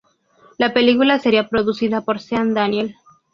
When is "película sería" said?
0.73-1.47